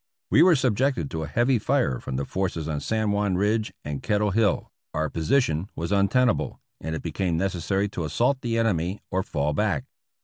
[0.31, 4.01] We were subjected to a heavy fire from the forces on San Juan Ridge and
[4.01, 9.21] Kettle Hill; our position was untenable, and it became necessary to assault the enemy or
[9.21, 9.85] fall back.